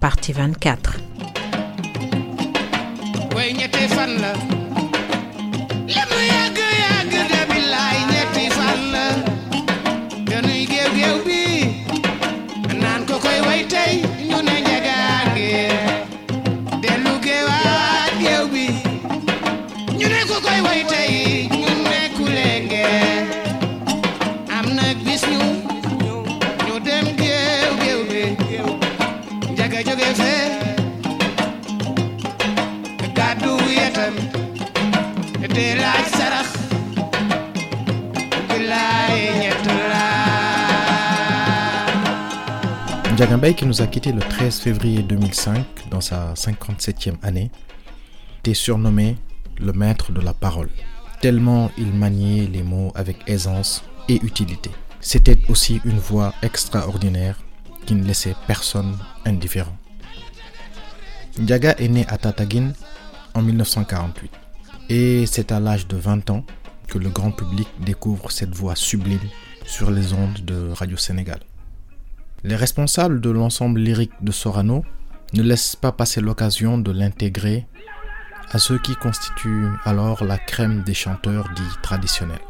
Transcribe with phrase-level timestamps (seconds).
[0.00, 0.98] partie 24.
[3.34, 3.52] way
[43.40, 47.50] Mbaye, qui nous a quittés le 13 février 2005 dans sa 57e année,
[48.40, 49.16] était surnommé
[49.58, 50.68] le maître de la parole,
[51.20, 54.70] tellement il maniait les mots avec aisance et utilité.
[55.00, 57.38] C'était aussi une voix extraordinaire
[57.86, 59.76] qui ne laissait personne indifférent.
[61.38, 62.74] Ndiaga est né à Tataguine
[63.34, 64.30] en 1948
[64.90, 66.44] et c'est à l'âge de 20 ans
[66.88, 69.20] que le grand public découvre cette voix sublime
[69.64, 71.38] sur les ondes de Radio Sénégal.
[72.42, 74.84] Les responsables de l'ensemble lyrique de Sorano
[75.32, 77.68] ne laissent pas passer l'occasion de l'intégrer
[78.50, 82.40] à ceux qui constituent alors la crème des chanteurs dits traditionnels.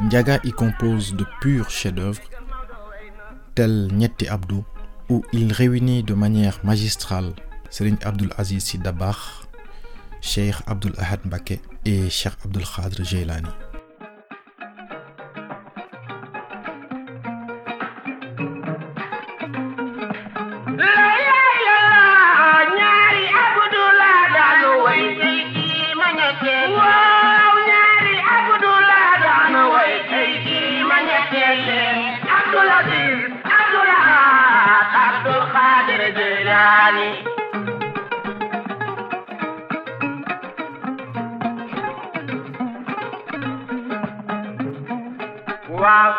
[0.00, 2.22] Ndiaga y compose de purs chefs-d'œuvre,
[3.54, 4.64] tels Nyeti Abdou,
[5.10, 7.34] où il réunit de manière magistrale
[7.68, 8.64] Serigne Abdul Aziz
[10.22, 13.48] Cheikh Abdul Ahad Mbacké et Cheikh Abdul Khadr Jeylani.
[45.82, 46.12] Waaw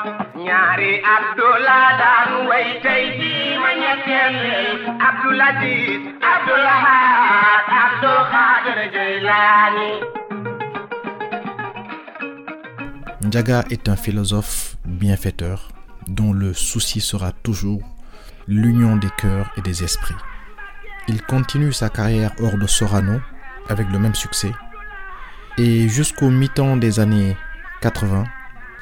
[13.70, 15.70] est un philosophe bienfaiteur
[16.08, 17.82] dont le souci sera toujours
[18.48, 20.14] l'union des cœurs et des esprits.
[21.08, 23.22] Il continue sa carrière hors de Sorano
[23.70, 24.52] avec le même succès.
[25.58, 27.38] Et jusqu'au mi-temps des années
[27.82, 28.26] 80,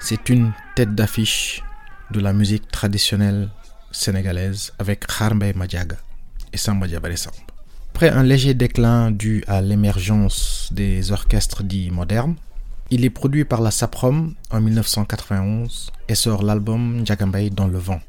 [0.01, 1.63] c'est une tête d'affiche
[2.11, 3.49] de la musique traditionnelle
[3.91, 5.97] sénégalaise avec Kharmbay Madiaga
[6.51, 7.15] et Samba Diabaré.
[7.93, 12.35] Après un léger déclin dû à l'émergence des orchestres dits modernes,
[12.89, 17.77] il est produit par la SAPROM en 1991 et sort l'album Ndiaga Mbaye dans le
[17.77, 18.01] vent,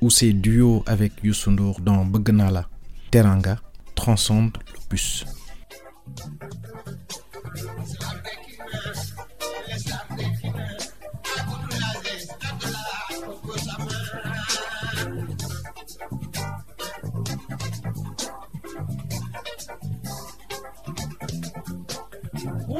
[0.00, 2.68] où ses duos avec Youssou Ndour dans Bëgg Naa La,
[3.10, 3.58] Teranga
[3.94, 5.24] transcendent l'opus.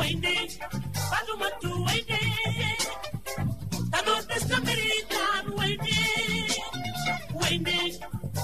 [0.09, 0.59] waende
[1.11, 2.21] palumatu waende
[3.91, 5.99] tanootesta miriitaan waende
[7.41, 7.77] waende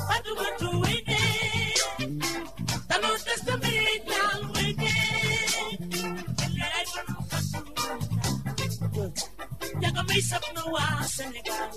[0.08, 1.18] palumatu waende
[2.88, 4.92] tanootesta miriitaan waende
[9.80, 11.70] jagamay sabna waa Senegaal.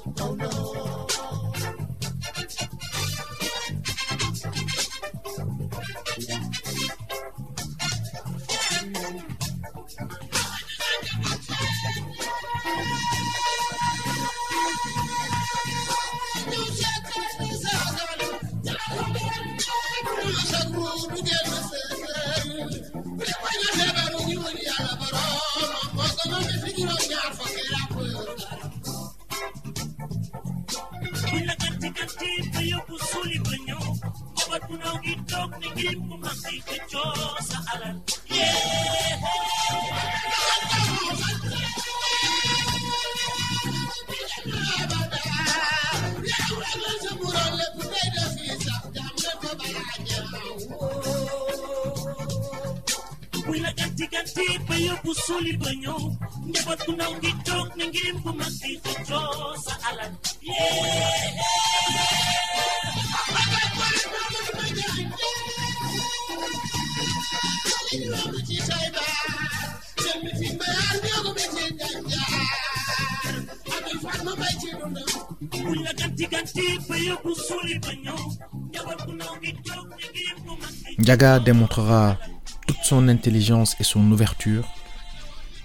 [81.00, 82.18] Ndiaga démontrera
[82.66, 84.68] toute son intelligence et son ouverture,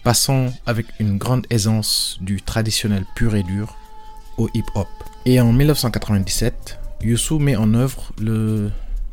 [0.03, 3.77] passant avec une grande aisance du traditionnel pur et dur
[4.37, 4.89] au hip-hop.
[5.25, 8.71] Et en 1997, Youssou met en œuvre le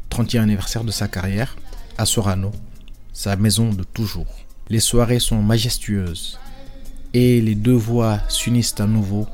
[0.10, 1.56] 30e anniversaire de sa carrière
[1.98, 2.52] à Sorano,
[3.14, 4.28] sa maison de toujours.
[4.70, 6.40] Les soirées sont majestueuses
[7.14, 9.28] et les deux voix s'unissent à nouveau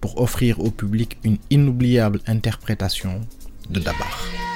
[0.00, 3.20] pour offrir au public une inoubliable interprétation
[3.70, 4.55] de Dabar.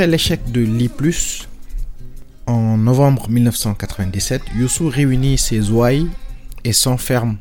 [0.00, 0.90] Après l'échec de Li+,
[2.46, 6.08] en novembre 1997, Youssou réunit ses ouailles
[6.64, 7.36] et s'enferme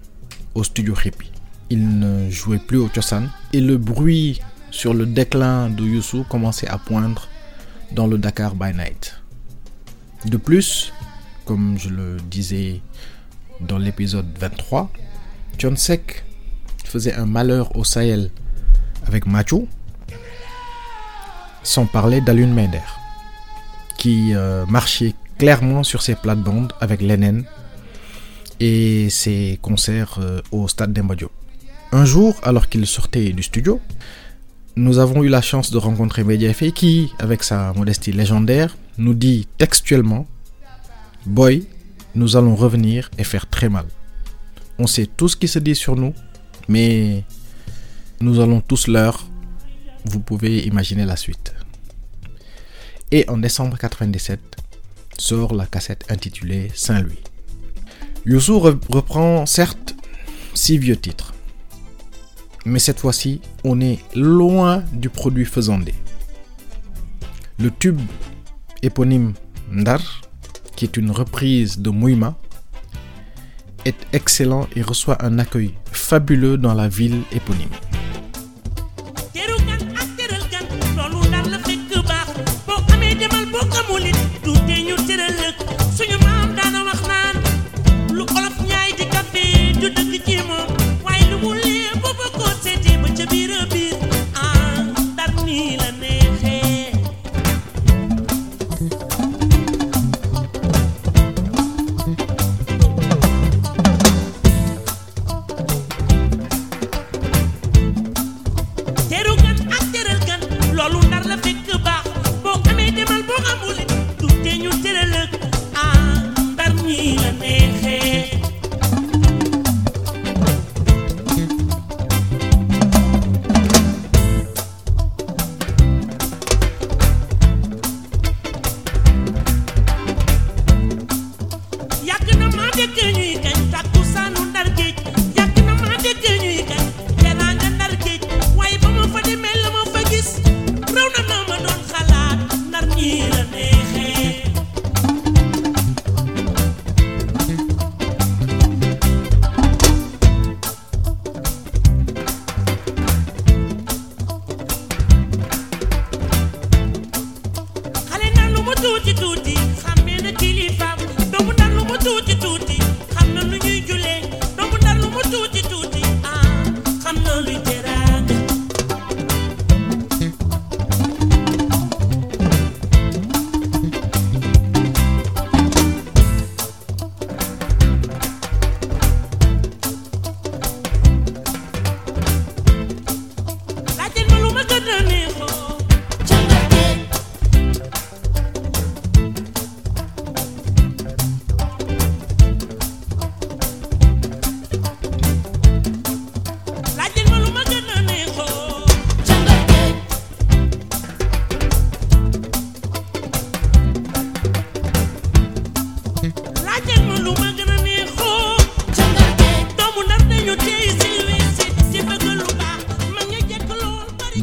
[0.56, 1.32] au studio Hippie.
[1.70, 6.68] Il ne jouait plus au Tiosan et le bruit sur le déclin de Youssou commençait
[6.68, 7.30] à poindre
[7.94, 9.16] dans le Dakar by Night.
[10.25, 10.92] De plus,
[11.46, 12.82] comme je le disais
[13.62, 14.92] dans l'épisode 23,
[15.78, 16.25] Sek
[16.84, 18.32] faisait un malheur au Sahel
[19.06, 19.66] avec Macho,
[21.63, 22.88] sans parler d'Alun Mender,
[23.98, 27.44] qui euh, marchait clairement sur ses plates-bandes avec Lennon
[28.60, 31.32] et ses concerts euh, au stade d'Emba Diop.
[31.92, 33.80] Un jour, alors qu'il sortait du studio,
[34.75, 39.48] nous avons eu la chance de rencontrer Mediafé qui, avec sa modestie légendaire, nous dit
[39.58, 40.28] textuellement
[41.25, 41.66] Boy,
[42.16, 43.86] nous allons revenir et faire très mal.
[44.78, 46.13] On sait tout ce qui se dit sur nous,
[46.68, 47.24] mais
[48.22, 49.28] nous allons tous leur
[50.06, 51.53] vous pouvez imaginer la suite.
[53.12, 54.39] Et en décembre 97,
[55.18, 57.20] sort la cassette intitulée Saint-Louis.
[58.25, 59.96] Yuzu reprend certes
[60.53, 61.34] six vieux titres,
[62.65, 65.94] mais cette fois-ci, on est loin du produit faisandé.
[67.58, 68.00] Le tube
[68.82, 69.34] éponyme
[69.72, 70.22] Ndar,
[70.75, 72.38] qui est une reprise de Mouima,
[73.86, 77.70] est excellent et reçoit un accueil fabuleux dans la ville éponyme.
[83.19, 85.35] demal boo xamul it tuuti ñu tëral
[85.97, 87.35] suñu maam daana wax naan
[88.17, 88.57] lu olof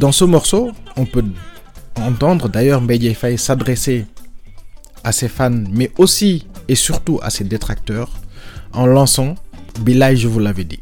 [0.06, 1.24] dans ce morceau, on peut
[1.96, 4.06] entendre d'ailleurs Mediafy s'adresser
[5.02, 8.12] à ses fans, mais aussi et surtout à ses détracteurs,
[8.72, 9.34] en lançant
[9.80, 10.78] Bilal, je vous l'avais dit.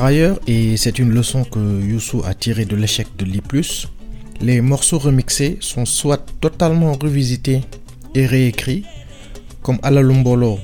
[0.00, 3.42] Par ailleurs, et c'est une leçon que Youssou a tirée de l'échec de Li+,
[4.40, 7.60] les morceaux remixés sont soit totalement revisités
[8.14, 8.86] et réécrits,
[9.60, 10.58] comme Alalumbolo,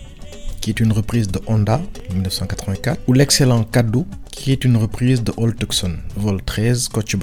[0.62, 1.82] qui est une reprise de Honda
[2.14, 7.14] 1984, ou l'excellent Kadou, qui est une reprise de Old Tucson, Vol 13, Coach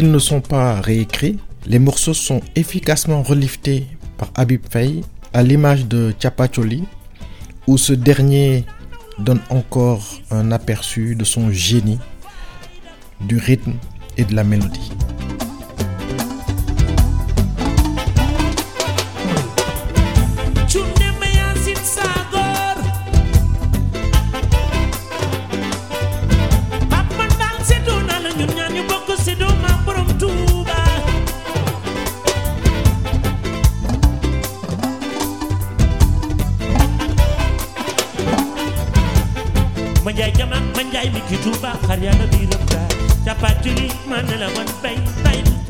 [0.00, 5.02] ils ne sont pas réécrits, les morceaux sont efficacement reliftés par Habib Faye
[5.34, 6.84] à l'image de Chapacholi,
[7.66, 8.64] où ce dernier
[9.18, 11.98] donne encore un aperçu de son génie,
[13.20, 13.74] du rythme
[14.16, 14.90] et de la mélodie.